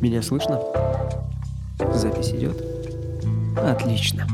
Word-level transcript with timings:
Меня 0.00 0.20
слышно? 0.20 0.60
Запись 1.94 2.30
идет? 2.30 2.62
Отлично. 3.56 4.26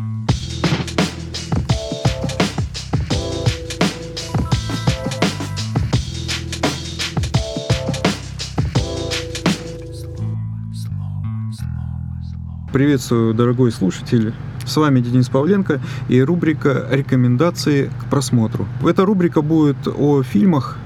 Приветствую, 12.72 13.34
дорогой 13.34 13.70
слушатель. 13.70 14.34
С 14.64 14.76
вами 14.76 15.00
Денис 15.00 15.28
Павленко 15.28 15.80
и 16.08 16.20
рубрика 16.22 16.88
«Рекомендации 16.90 17.90
к 18.00 18.10
просмотру». 18.10 18.66
Эта 18.84 19.04
рубрика 19.04 19.42
будет 19.42 19.86
о 19.86 20.22
фильмах 20.22 20.78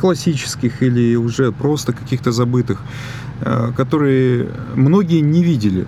классических 0.00 0.82
или 0.82 1.16
уже 1.16 1.52
просто 1.52 1.92
каких-то 1.92 2.32
забытых, 2.32 2.80
э, 3.40 3.72
которые 3.76 4.48
многие 4.74 5.20
не 5.20 5.44
видели, 5.44 5.86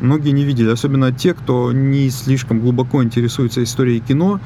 многие 0.00 0.32
не 0.32 0.44
видели, 0.44 0.70
особенно 0.70 1.12
те, 1.12 1.34
кто 1.34 1.72
не 1.72 2.10
слишком 2.10 2.60
глубоко 2.60 3.02
интересуется 3.02 3.62
историей 3.62 4.00
кино, 4.00 4.40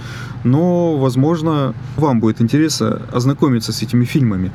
но, 0.45 0.97
возможно, 0.97 1.75
вам 1.97 2.21
будет 2.21 2.41
интересно 2.41 3.01
ознакомиться 3.13 3.73
с 3.73 3.83
этими 3.83 4.05
фильмами. 4.05 4.51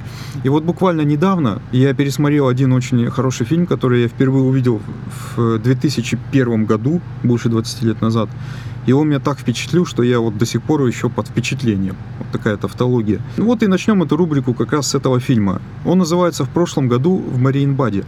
И 0.45 0.49
вот 0.49 0.63
буквально 0.63 1.01
недавно 1.01 1.61
я 1.71 1.93
пересмотрел 1.93 2.47
один 2.47 2.73
очень 2.73 3.09
хороший 3.11 3.45
фильм, 3.45 3.65
который 3.65 4.01
я 4.01 4.07
впервые 4.07 4.43
увидел 4.43 4.81
в 5.35 5.59
2001 5.59 6.65
году, 6.65 7.01
больше 7.23 7.49
20 7.49 7.83
лет 7.83 8.01
назад. 8.01 8.29
И 8.85 8.91
он 8.91 9.07
меня 9.07 9.19
так 9.19 9.39
впечатлил, 9.39 9.85
что 9.85 10.03
я 10.03 10.19
вот 10.19 10.37
до 10.37 10.45
сих 10.45 10.61
пор 10.61 10.85
еще 10.85 11.09
под 11.09 11.27
впечатлением. 11.27 11.95
Вот 12.19 12.27
такая 12.31 12.57
тавтология. 12.57 13.21
Ну 13.37 13.45
вот 13.45 13.63
и 13.63 13.67
начнем 13.67 14.03
эту 14.03 14.17
рубрику 14.17 14.53
как 14.53 14.73
раз 14.73 14.87
с 14.87 14.95
этого 14.95 15.19
фильма. 15.19 15.61
Он 15.85 15.99
называется 15.99 16.43
«В 16.43 16.49
прошлом 16.49 16.87
году 16.87 17.17
в 17.17 17.39
Мариенбаде». 17.39 18.03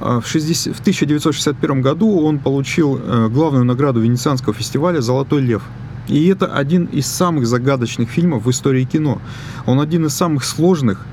А 0.00 0.20
в, 0.20 0.26
60, 0.26 0.74
в 0.74 0.80
1961 0.80 1.82
году 1.82 2.18
он 2.18 2.38
получил 2.38 2.98
э, 2.98 3.28
главную 3.28 3.64
награду 3.64 4.00
Венецианского 4.00 4.54
фестиваля 4.54 5.00
«Золотой 5.00 5.42
лев». 5.42 5.62
И 6.08 6.26
это 6.28 6.46
один 6.46 6.86
из 6.86 7.06
самых 7.06 7.46
загадочных 7.46 8.08
фильмов 8.10 8.44
в 8.44 8.50
истории 8.50 8.84
кино. 8.84 9.20
Он 9.66 9.80
один 9.80 10.06
из 10.06 10.14
самых 10.14 10.44
сложных, 10.44 11.06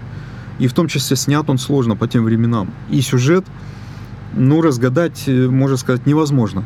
и 0.58 0.68
в 0.68 0.74
том 0.74 0.88
числе 0.88 1.16
снят 1.16 1.48
он 1.50 1.58
сложно 1.58 1.96
по 1.96 2.08
тем 2.08 2.24
временам. 2.24 2.74
И 2.90 3.02
сюжет, 3.02 3.46
ну, 4.34 4.62
разгадать, 4.62 5.24
э, 5.28 5.48
можно 5.48 5.78
сказать, 5.78 6.06
невозможно. 6.06 6.64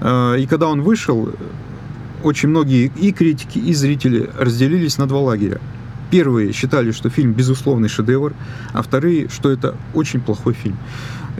Э, 0.00 0.36
и 0.38 0.46
когда 0.46 0.68
он 0.68 0.82
вышел, 0.82 1.30
очень 2.22 2.48
многие 2.48 2.90
и 2.96 3.12
критики, 3.12 3.58
и 3.58 3.72
зрители 3.74 4.30
разделились 4.38 4.98
на 4.98 5.06
два 5.06 5.20
лагеря. 5.20 5.60
Первые 6.10 6.52
считали, 6.52 6.90
что 6.90 7.10
фильм 7.10 7.32
безусловный 7.32 7.88
шедевр, 7.88 8.32
а 8.72 8.82
вторые, 8.82 9.28
что 9.28 9.50
это 9.50 9.76
очень 9.94 10.20
плохой 10.20 10.54
фильм. 10.54 10.76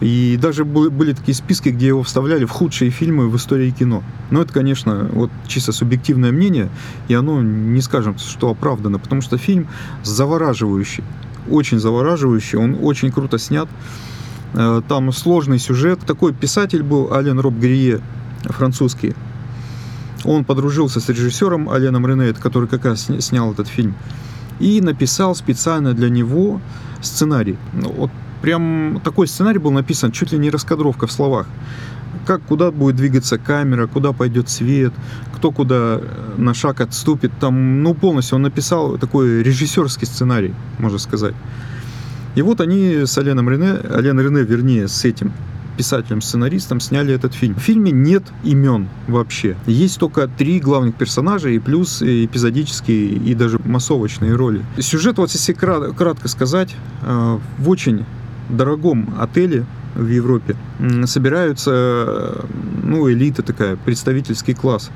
И 0.01 0.39
даже 0.41 0.65
были 0.65 1.13
такие 1.13 1.35
списки, 1.35 1.71
где 1.71 1.89
его 1.89 2.03
вставляли 2.03 2.45
в 2.45 2.51
худшие 2.51 2.91
фильмы 2.91 3.29
в 3.29 3.37
истории 3.37 3.71
кино. 3.71 4.05
Но 4.31 4.43
это, 4.43 4.53
конечно, 4.53 5.09
вот 5.13 5.31
чисто 5.49 5.73
субъективное 5.73 6.31
мнение, 6.31 6.69
и 7.09 7.15
оно 7.15 7.43
не 7.43 7.81
скажем, 7.81 8.17
что 8.19 8.51
оправдано, 8.51 8.99
потому 8.99 9.23
что 9.23 9.39
фильм 9.39 9.67
завораживающий, 10.05 11.03
очень 11.51 11.81
завораживающий, 11.81 12.59
он 12.59 12.79
очень 12.81 13.11
круто 13.11 13.39
снят. 13.39 13.69
Э, 14.55 14.83
там 14.87 15.13
сложный 15.13 15.59
сюжет. 15.59 16.01
Такой 16.07 16.33
писатель 16.33 16.83
был 16.83 17.13
Ален 17.13 17.41
Роб 17.41 17.55
Грие, 17.55 18.01
французский. 18.53 19.15
Он 20.25 20.45
подружился 20.45 21.01
с 21.01 21.09
режиссером 21.09 21.69
Аленом 21.69 22.07
Рене, 22.07 22.33
который 22.33 22.69
как 22.69 22.85
раз 22.85 23.09
снял 23.21 23.53
этот 23.53 23.69
фильм 23.69 23.95
и 24.59 24.81
написал 24.81 25.35
специально 25.35 25.95
для 25.95 26.11
него 26.11 26.61
сценарий. 27.01 27.57
Ну, 27.73 27.93
вот 27.93 28.11
прям 28.43 29.01
такой 29.05 29.29
сценарий 29.29 29.59
был 29.59 29.71
написан, 29.71 30.13
чуть 30.13 30.33
ли 30.33 30.39
не 30.39 30.51
раскадровка 30.51 31.07
в 31.07 31.13
словах. 31.13 31.47
Как, 32.27 32.43
куда 32.43 32.71
будет 32.71 32.97
двигаться 32.97 33.39
камера, 33.39 33.87
куда 33.87 34.13
пойдет 34.13 34.49
свет, 34.49 34.93
кто 35.35 35.51
куда 35.51 36.01
э, 36.01 36.35
на 36.37 36.53
шаг 36.55 36.81
отступит. 36.81 37.31
Там, 37.41 37.83
ну, 37.83 37.95
полностью 37.95 38.37
он 38.37 38.43
написал 38.43 38.99
такой 38.99 39.43
режиссерский 39.43 40.07
сценарий, 40.07 40.55
можно 40.79 40.99
сказать. 40.99 41.35
И 42.35 42.43
вот 42.43 42.61
они 42.61 43.07
с 43.07 43.17
Аленом 43.19 43.49
Рене, 43.49 43.79
Ален 43.91 44.21
Рене, 44.21 44.43
вернее, 44.43 44.89
с 44.89 45.05
этим 45.05 45.33
писателем-сценаристом 45.79 46.81
сняли 46.81 47.15
этот 47.15 47.35
фильм. 47.35 47.55
В 47.55 47.61
фильме 47.61 47.93
нет 47.93 48.25
имен 48.43 48.89
вообще. 49.07 49.57
Есть 49.67 49.99
только 49.99 50.27
три 50.27 50.59
главных 50.59 50.97
персонажа 50.97 51.49
и 51.51 51.59
плюс 51.61 52.03
эпизодические 52.03 53.13
и 53.13 53.35
даже 53.35 53.61
массовочные 53.65 54.35
роли. 54.35 54.65
Сюжет, 54.79 55.19
вот 55.19 55.31
если 55.31 55.53
кратко 55.53 56.29
сказать, 56.29 56.75
э, 57.03 57.39
в 57.59 57.69
очень 57.69 58.05
дорогом 58.51 59.15
отеле 59.21 59.65
в 59.95 60.09
Европе 60.09 60.57
собираются, 61.07 62.45
ну, 62.83 63.11
элита 63.11 63.43
такая, 63.43 63.77
представительский 63.77 64.55
класс. 64.55 64.91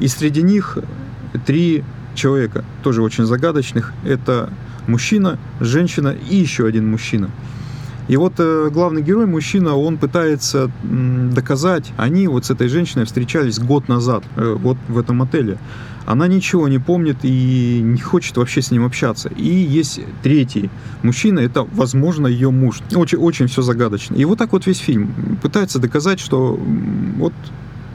И 0.00 0.08
среди 0.08 0.42
них 0.42 0.78
три 1.46 1.84
человека, 2.14 2.64
тоже 2.82 3.02
очень 3.02 3.26
загадочных. 3.26 3.92
Это 4.04 4.48
мужчина, 4.86 5.38
женщина 5.60 6.14
и 6.30 6.36
еще 6.36 6.66
один 6.66 6.90
мужчина. 6.90 7.30
И 8.10 8.16
вот 8.16 8.32
э, 8.38 8.70
главный 8.72 9.02
герой, 9.02 9.26
мужчина, 9.26 9.76
он 9.76 9.96
пытается 9.96 10.68
доказать, 10.82 11.92
они 11.96 12.26
вот 12.26 12.44
с 12.44 12.50
этой 12.50 12.66
женщиной 12.66 13.04
встречались 13.04 13.60
год 13.60 13.86
назад, 13.86 14.24
э, 14.34 14.56
вот 14.58 14.76
в 14.88 14.98
этом 14.98 15.22
отеле. 15.22 15.58
Она 16.06 16.26
ничего 16.26 16.66
не 16.66 16.80
помнит 16.80 17.18
и 17.22 17.80
не 17.80 18.00
хочет 18.00 18.36
вообще 18.36 18.62
с 18.62 18.72
ним 18.72 18.84
общаться. 18.84 19.28
И 19.36 19.48
есть 19.48 20.00
третий 20.24 20.70
мужчина, 21.04 21.38
это, 21.38 21.62
возможно, 21.62 22.26
ее 22.26 22.50
муж. 22.50 22.80
Очень, 22.96 23.18
очень 23.18 23.46
все 23.46 23.62
загадочно. 23.62 24.16
И 24.16 24.24
вот 24.24 24.38
так 24.38 24.50
вот 24.50 24.66
весь 24.66 24.78
фильм 24.78 25.38
пытается 25.40 25.78
доказать, 25.78 26.18
что 26.18 26.58
вот 27.16 27.32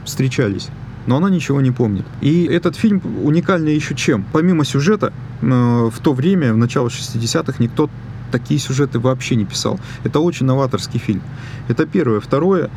встречались 0.06 0.70
но 1.06 1.18
она 1.18 1.30
ничего 1.30 1.60
не 1.60 1.70
помнит. 1.70 2.04
И 2.20 2.46
этот 2.46 2.74
фильм 2.74 3.00
уникальный 3.22 3.76
еще 3.76 3.94
чем? 3.94 4.24
Помимо 4.32 4.64
сюжета, 4.64 5.12
э, 5.40 5.46
в 5.46 6.00
то 6.02 6.12
время, 6.14 6.52
в 6.52 6.56
начало 6.56 6.88
60-х, 6.88 7.62
никто 7.62 7.88
такие 8.30 8.60
сюжеты 8.60 8.98
вообще 8.98 9.36
не 9.36 9.44
писал. 9.44 9.80
Это 10.04 10.20
очень 10.20 10.46
новаторский 10.46 10.98
фильм. 10.98 11.22
Это 11.68 11.86
первое. 11.86 12.20
Второе, 12.20 12.70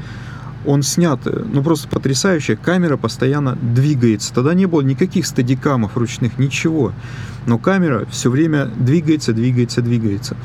он 0.66 0.84
снят, 0.84 1.20
ну 1.26 1.64
просто 1.64 1.88
потрясающе, 1.88 2.56
камера 2.56 2.98
постоянно 2.98 3.58
двигается. 3.62 4.34
Тогда 4.34 4.54
не 4.54 4.66
было 4.66 4.82
никаких 4.82 5.26
стадикамов 5.26 5.96
ручных, 5.96 6.38
ничего. 6.38 6.94
Но 7.46 7.58
камера 7.58 8.06
все 8.12 8.30
время 8.30 8.66
двигается, 8.66 9.34
двигается, 9.34 9.82
двигается. 9.82 10.36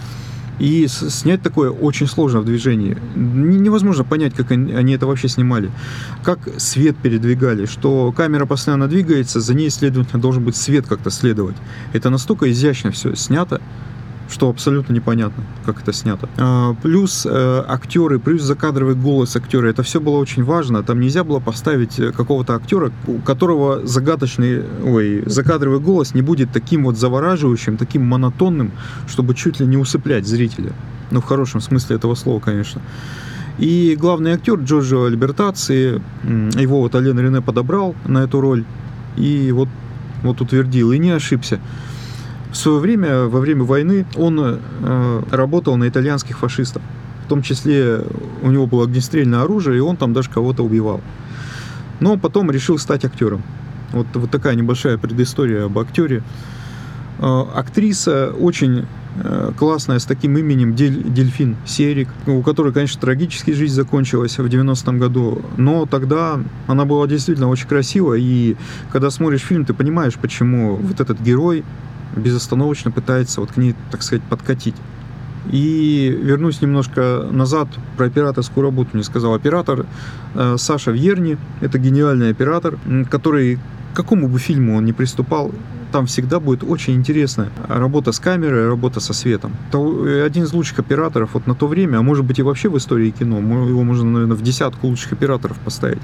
И 0.60 0.87
снять 0.87 1.43
такое 1.43 1.70
очень 1.70 2.06
сложно 2.06 2.41
в 2.41 2.44
движении. 2.44 2.97
Невозможно 3.16 4.04
понять, 4.04 4.34
как 4.34 4.53
они 4.53 4.93
это 4.93 5.04
вообще 5.06 5.26
снимали. 5.26 5.70
Как 6.22 6.38
свет 6.59 6.97
передвигали, 6.97 7.66
что 7.66 8.12
камера 8.12 8.47
постоянно 8.47 8.87
двигается, 8.87 9.41
за 9.41 9.53
ней, 9.54 9.69
следовательно, 9.69 10.22
должен 10.22 10.44
быть 10.44 10.54
свет 10.54 10.87
как-то 10.87 11.10
следовать. 11.10 11.56
Это 11.93 12.09
настолько 12.09 12.50
изящно 12.53 12.93
все 12.93 13.16
снято, 13.16 13.60
что 14.31 14.49
абсолютно 14.49 14.93
непонятно, 14.93 15.45
как 15.65 15.83
это 15.83 15.93
снято. 15.93 16.29
А, 16.39 16.75
плюс 16.83 17.27
э, 17.29 17.65
актеры, 17.69 18.19
плюс 18.19 18.43
закадровый 18.43 18.95
голос 18.95 19.37
актера, 19.37 19.69
это 19.69 19.83
все 19.83 20.01
было 20.01 20.19
очень 20.19 20.45
важно. 20.45 20.83
Там 20.83 21.01
нельзя 21.01 21.25
было 21.25 21.41
поставить 21.41 21.99
э, 21.99 22.12
какого-то 22.12 22.55
актера, 22.55 22.91
у 23.07 23.19
которого 23.19 23.87
загадочный, 23.87 24.62
ой, 24.83 25.23
закадровый 25.27 25.81
голос 25.81 26.15
не 26.15 26.23
будет 26.23 26.53
таким 26.53 26.85
вот 26.85 26.97
завораживающим, 26.97 27.77
таким 27.77 28.07
монотонным, 28.07 28.73
чтобы 29.07 29.35
чуть 29.35 29.61
ли 29.61 29.67
не 29.67 29.77
усыплять 29.77 30.27
зрителя. 30.27 30.73
Ну, 31.11 31.21
в 31.21 31.25
хорошем 31.25 31.61
смысле 31.61 31.97
этого 31.97 32.15
слова, 32.15 32.41
конечно. 32.41 32.81
И 33.59 33.97
главный 33.99 34.33
актер 34.33 34.56
Джорджо 34.56 35.06
Альбертаци, 35.06 36.03
его 36.25 36.81
вот 36.81 36.95
Ален 36.95 37.19
Рене 37.19 37.41
подобрал 37.41 37.95
на 38.05 38.25
эту 38.25 38.41
роль 38.41 38.65
и 39.17 39.53
вот, 39.53 39.69
вот 40.23 40.41
утвердил, 40.41 40.91
и 40.91 40.99
не 40.99 41.11
ошибся. 41.11 41.61
В 42.54 42.56
свое 42.56 42.78
время, 42.78 43.25
во 43.25 43.41
время 43.41 43.65
войны, 43.65 44.06
он 44.15 44.38
э, 44.41 45.22
работал 45.32 45.76
на 45.76 45.88
итальянских 45.88 46.38
фашистов. 46.38 46.82
В 47.25 47.29
том 47.29 47.43
числе 47.43 48.05
у 48.43 48.50
него 48.52 48.69
было 48.69 48.84
огнестрельное 48.84 49.40
оружие, 49.43 49.79
и 49.79 49.81
он 49.81 49.96
там 49.96 50.12
даже 50.12 50.31
кого-то 50.31 50.62
убивал. 50.62 51.00
Но 51.99 52.17
потом 52.17 52.52
решил 52.52 52.79
стать 52.79 53.05
актером. 53.05 53.43
Вот, 53.90 54.06
вот 54.14 54.31
такая 54.31 54.55
небольшая 54.55 54.99
предыстория 54.99 55.64
об 55.64 55.76
актере. 55.81 56.23
Э, 57.19 57.43
актриса 57.56 58.32
очень 58.38 58.87
э, 59.17 59.50
классная, 59.58 59.99
с 59.99 60.05
таким 60.05 60.38
именем 60.38 60.76
Дель, 60.76 61.02
Дельфин 61.02 61.56
Серик, 61.67 62.08
у 62.29 62.40
которой, 62.43 62.73
конечно, 62.73 63.00
трагически 63.00 63.50
жизнь 63.50 63.75
закончилась 63.75 64.38
в 64.38 64.46
90-м 64.46 65.00
году, 65.00 65.43
но 65.56 65.87
тогда 65.87 66.38
она 66.69 66.84
была 66.84 67.08
действительно 67.08 67.49
очень 67.49 67.67
красива, 67.67 68.14
и 68.14 68.55
когда 68.93 69.11
смотришь 69.11 69.40
фильм, 69.40 69.64
ты 69.64 69.75
понимаешь, 69.75 70.14
почему 70.14 70.76
вот 70.76 71.00
этот 71.00 71.20
герой 71.20 71.64
безостановочно 72.16 72.90
пытается 72.90 73.40
вот 73.40 73.52
к 73.52 73.56
ней, 73.56 73.75
так 73.90 74.02
сказать, 74.02 74.22
подкатить. 74.22 74.76
И 75.50 76.16
вернусь 76.22 76.62
немножко 76.62 77.28
назад 77.31 77.69
про 77.96 78.06
операторскую 78.06 78.64
работу. 78.64 78.90
Мне 78.94 79.02
сказал 79.02 79.34
оператор 79.34 79.84
э, 80.34 80.56
Саша 80.58 80.90
Вьерни. 80.90 81.37
Это 81.61 81.78
гениальный 81.78 82.31
оператор, 82.31 82.78
который 83.11 83.58
к 83.93 83.96
какому 83.96 84.28
бы 84.28 84.38
фильму 84.38 84.76
он 84.76 84.84
ни 84.87 84.93
приступал, 84.93 85.52
там 85.93 86.06
всегда 86.06 86.40
будет 86.40 86.64
очень 86.64 86.94
интересная 86.94 87.50
работа 87.69 88.11
с 88.11 88.19
камерой, 88.19 88.67
работа 88.67 88.99
со 88.99 89.12
светом. 89.12 89.52
То 89.70 90.05
один 90.26 90.43
из 90.43 90.52
лучших 90.52 90.81
операторов 90.81 91.34
вот 91.34 91.46
на 91.46 91.55
то 91.55 91.69
время, 91.69 91.99
а 91.99 92.02
может 92.02 92.25
быть 92.25 92.40
и 92.40 92.43
вообще 92.43 92.69
в 92.69 92.76
истории 92.76 93.10
кино, 93.10 93.38
его 93.38 93.84
можно, 93.84 94.05
наверное, 94.05 94.37
в 94.37 94.43
десятку 94.43 94.88
лучших 94.88 95.12
операторов 95.12 95.56
поставить. 95.58 96.02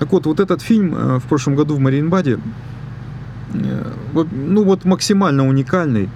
Так 0.00 0.10
вот, 0.10 0.26
вот 0.26 0.40
этот 0.40 0.60
фильм 0.60 0.92
э, 0.92 1.18
в 1.20 1.22
прошлом 1.22 1.54
году 1.54 1.76
в 1.76 1.78
Маринбаде, 1.78 2.32
э, 2.32 2.38
ну 3.52 4.64
вот 4.64 4.84
максимально 4.84 5.46
уникальный, 5.46 6.08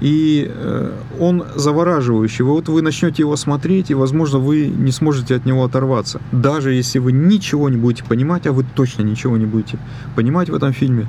и 0.00 0.50
э, 0.52 0.92
он 1.18 1.44
завораживающий. 1.54 2.44
Вот 2.44 2.68
вы 2.68 2.82
начнете 2.82 3.22
его 3.22 3.36
смотреть, 3.36 3.90
и, 3.90 3.94
возможно, 3.94 4.38
вы 4.38 4.66
не 4.66 4.92
сможете 4.92 5.36
от 5.36 5.46
него 5.46 5.64
оторваться. 5.64 6.20
Даже 6.32 6.74
если 6.74 6.98
вы 6.98 7.12
ничего 7.12 7.68
не 7.68 7.76
будете 7.76 8.04
понимать, 8.04 8.46
а 8.46 8.52
вы 8.52 8.64
точно 8.74 9.02
ничего 9.02 9.36
не 9.36 9.46
будете 9.46 9.78
понимать 10.14 10.50
в 10.50 10.54
этом 10.54 10.72
фильме, 10.72 11.08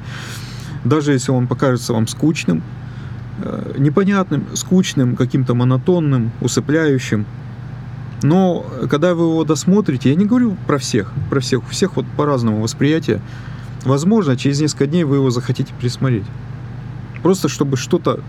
даже 0.85 1.11
если 1.11 1.31
он 1.31 1.47
покажется 1.47 1.93
вам 1.93 2.07
скучным, 2.07 2.63
непонятным, 3.77 4.45
скучным, 4.53 5.15
каким-то 5.15 5.53
монотонным, 5.53 6.31
усыпляющим, 6.41 7.25
но 8.23 8.65
когда 8.89 9.13
вы 9.13 9.25
его 9.25 9.43
досмотрите, 9.43 10.09
я 10.09 10.15
не 10.15 10.25
говорю 10.25 10.57
про 10.65 10.77
всех, 10.77 11.11
про 11.29 11.39
всех, 11.39 11.63
у 11.63 11.69
всех 11.69 11.95
вот 11.95 12.05
по-разному 12.17 12.61
восприятие. 12.61 13.21
Возможно, 13.87 14.35
через 14.35 14.59
несколько 14.59 14.85
дней 14.85 15.05
вы 15.05 15.15
его 15.15 15.29
захотите 15.29 15.73
пересмотреть. 15.79 16.25
Просто 17.23 17.47
чтобы 17.47 17.77
что-то 17.77 18.19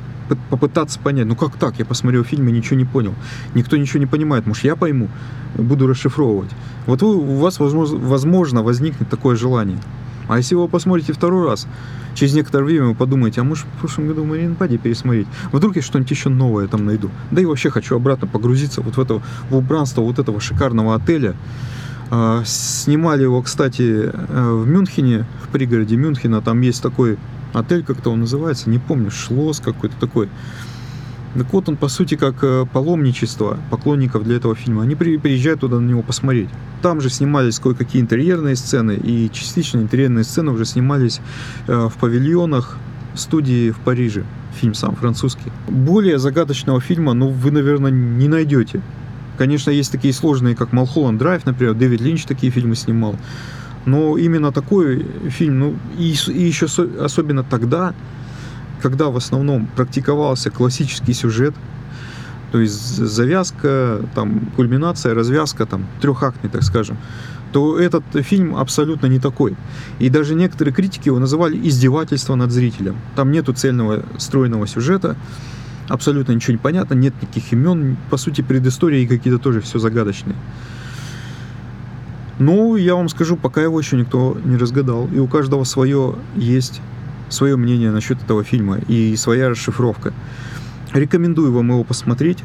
попытаться 0.50 1.00
понять. 1.00 1.26
Ну 1.26 1.34
как 1.34 1.56
так? 1.56 1.78
Я 1.78 1.84
посмотрел 1.84 2.22
фильм 2.22 2.48
и 2.48 2.52
ничего 2.52 2.76
не 2.76 2.84
понял. 2.84 3.14
Никто 3.54 3.76
ничего 3.76 3.98
не 3.98 4.06
понимает. 4.06 4.46
Может, 4.46 4.64
я 4.64 4.76
пойму, 4.76 5.08
буду 5.56 5.88
расшифровывать. 5.88 6.50
Вот 6.86 7.02
вы, 7.02 7.16
у 7.16 7.36
вас, 7.38 7.58
возможно, 7.58 8.62
возникнет 8.62 9.08
такое 9.08 9.34
желание. 9.36 9.78
А 10.28 10.36
если 10.36 10.54
вы 10.54 10.60
его 10.60 10.68
посмотрите 10.68 11.12
второй 11.12 11.46
раз, 11.46 11.66
через 12.14 12.34
некоторое 12.34 12.64
время 12.64 12.86
вы 12.88 12.94
подумаете, 12.94 13.40
а 13.40 13.44
может 13.44 13.66
в 13.66 13.80
прошлом 13.80 14.08
году 14.08 14.24
Маринпаде 14.24 14.78
пересмотреть? 14.78 15.26
Вдруг 15.50 15.74
я 15.74 15.82
что-нибудь 15.82 16.10
еще 16.10 16.28
новое 16.28 16.68
там 16.68 16.84
найду. 16.84 17.10
Да 17.30 17.40
и 17.40 17.46
вообще 17.46 17.70
хочу 17.70 17.96
обратно 17.96 18.28
погрузиться 18.28 18.80
вот 18.82 18.96
в 18.96 19.00
это 19.00 19.22
в 19.50 19.56
убранство 19.56 20.02
вот 20.02 20.18
этого 20.18 20.40
шикарного 20.40 20.94
отеля. 20.94 21.34
А, 22.10 22.42
снимали 22.44 23.22
его, 23.22 23.42
кстати, 23.42 24.10
э, 24.12 24.52
в 24.52 24.66
Мюнхене, 24.66 25.26
в 25.42 25.48
пригороде 25.48 25.96
Мюнхена. 25.96 26.40
Там 26.40 26.60
есть 26.62 26.82
такой 26.82 27.18
отель, 27.52 27.84
как-то 27.84 28.10
он 28.10 28.20
называется, 28.20 28.70
не 28.70 28.78
помню, 28.78 29.10
Шлос 29.10 29.60
какой-то 29.60 29.96
такой. 29.98 30.28
Так 31.34 31.52
вот 31.52 31.68
он, 31.68 31.76
по 31.76 31.88
сути, 31.88 32.16
как 32.16 32.42
э, 32.42 32.64
паломничество 32.72 33.58
поклонников 33.70 34.24
для 34.24 34.36
этого 34.36 34.54
фильма. 34.54 34.82
Они 34.82 34.94
приезжают 34.94 35.60
туда 35.60 35.78
на 35.78 35.88
него 35.88 36.02
посмотреть. 36.02 36.48
Там 36.80 37.00
же 37.00 37.10
снимались 37.10 37.58
кое-какие 37.58 38.00
интерьерные 38.00 38.56
сцены, 38.56 38.92
и 38.92 39.30
частично 39.30 39.80
интерьерные 39.80 40.24
сцены 40.24 40.52
уже 40.52 40.64
снимались 40.64 41.20
э, 41.66 41.88
в 41.88 41.94
павильонах 42.00 42.78
студии 43.14 43.70
в 43.70 43.78
Париже. 43.80 44.24
Фильм 44.58 44.74
сам 44.74 44.96
французский. 44.96 45.52
Более 45.68 46.18
загадочного 46.18 46.80
фильма, 46.80 47.12
ну, 47.12 47.28
вы, 47.28 47.50
наверное, 47.50 47.90
не 47.90 48.28
найдете. 48.28 48.80
Конечно, 49.38 49.70
есть 49.70 49.92
такие 49.92 50.12
сложные, 50.12 50.56
как 50.56 50.72
Малхолланд 50.72 51.18
Драйв, 51.18 51.46
например, 51.46 51.74
Дэвид 51.74 52.00
Линч 52.00 52.24
такие 52.24 52.50
фильмы 52.50 52.74
снимал. 52.74 53.14
Но 53.86 54.18
именно 54.18 54.50
такой 54.50 55.06
фильм, 55.30 55.58
ну, 55.60 55.76
и, 55.96 56.14
и 56.26 56.42
еще 56.42 56.66
особенно 57.00 57.44
тогда, 57.44 57.94
когда 58.82 59.06
в 59.10 59.16
основном 59.16 59.68
практиковался 59.76 60.50
классический 60.50 61.12
сюжет, 61.12 61.54
то 62.50 62.58
есть 62.58 62.96
завязка, 62.96 64.00
там, 64.14 64.50
кульминация, 64.56 65.14
развязка, 65.14 65.66
там, 65.66 65.86
трехактный, 66.00 66.50
так 66.50 66.64
скажем, 66.64 66.96
то 67.52 67.78
этот 67.78 68.02
фильм 68.22 68.56
абсолютно 68.56 69.06
не 69.06 69.20
такой. 69.20 69.54
И 70.00 70.08
даже 70.08 70.34
некоторые 70.34 70.74
критики 70.74 71.08
его 71.08 71.20
называли 71.20 71.56
издевательство 71.68 72.34
над 72.34 72.50
зрителем. 72.50 72.96
Там 73.14 73.30
нету 73.30 73.52
цельного 73.52 74.04
стройного 74.18 74.66
сюжета, 74.66 75.16
абсолютно 75.88 76.32
ничего 76.32 76.52
не 76.52 76.58
понятно, 76.58 76.94
нет 76.94 77.14
никаких 77.20 77.52
имен, 77.52 77.96
по 78.10 78.16
сути, 78.16 78.42
предыстории 78.42 79.06
какие-то 79.06 79.38
тоже 79.38 79.60
все 79.60 79.78
загадочные. 79.78 80.36
Ну, 82.38 82.76
я 82.76 82.94
вам 82.94 83.08
скажу, 83.08 83.36
пока 83.36 83.62
его 83.62 83.78
еще 83.80 83.96
никто 83.96 84.38
не 84.44 84.56
разгадал, 84.56 85.08
и 85.08 85.18
у 85.18 85.26
каждого 85.26 85.64
свое 85.64 86.14
есть 86.36 86.80
свое 87.28 87.56
мнение 87.56 87.90
насчет 87.90 88.22
этого 88.22 88.44
фильма 88.44 88.78
и 88.78 89.16
своя 89.16 89.48
расшифровка. 89.48 90.12
Рекомендую 90.92 91.52
вам 91.52 91.70
его 91.70 91.84
посмотреть, 91.84 92.38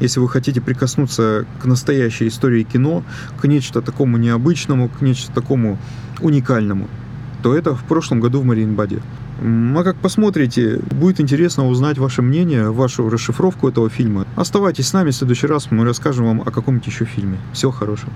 если 0.00 0.18
вы 0.18 0.28
хотите 0.28 0.60
прикоснуться 0.60 1.46
к 1.62 1.66
настоящей 1.66 2.28
истории 2.28 2.64
кино, 2.64 3.04
к 3.40 3.46
нечто 3.46 3.82
такому 3.82 4.16
необычному, 4.16 4.88
к 4.88 5.02
нечто 5.02 5.32
такому 5.32 5.78
уникальному, 6.20 6.88
то 7.42 7.54
это 7.54 7.74
в 7.74 7.84
прошлом 7.84 8.20
году 8.20 8.40
в 8.40 8.44
Мариенбаде. 8.44 9.00
А 9.40 9.82
как 9.82 9.96
посмотрите, 9.96 10.80
будет 10.90 11.20
интересно 11.20 11.68
узнать 11.68 11.98
ваше 11.98 12.22
мнение, 12.22 12.70
вашу 12.70 13.08
расшифровку 13.08 13.68
этого 13.68 13.88
фильма. 13.90 14.26
Оставайтесь 14.36 14.88
с 14.88 14.92
нами, 14.92 15.10
в 15.10 15.14
следующий 15.14 15.46
раз 15.46 15.70
мы 15.70 15.84
расскажем 15.84 16.26
вам 16.26 16.40
о 16.40 16.50
каком-нибудь 16.50 16.86
еще 16.86 17.04
фильме. 17.04 17.38
Всего 17.52 17.72
хорошего. 17.72 18.12